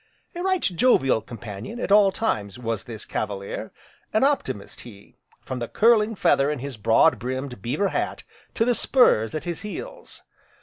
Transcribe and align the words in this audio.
A 0.33 0.41
right 0.41 0.63
jovial 0.63 1.21
companion, 1.21 1.79
at 1.79 1.91
all 1.91 2.11
times, 2.11 2.57
was 2.57 2.85
this 2.85 3.05
Cavalier, 3.05 3.71
an 4.13 4.23
optimist 4.23 4.81
he, 4.81 5.15
from 5.43 5.59
the 5.59 5.67
curling 5.67 6.15
feather 6.15 6.49
in 6.49 6.57
his 6.57 6.75
broad 6.75 7.19
brimmed 7.19 7.61
beaver 7.61 7.89
hat, 7.89 8.23
to 8.55 8.65
the 8.65 8.73
spurs 8.73 9.35
at 9.35 9.43
his 9.43 9.61
heels. 9.61 10.23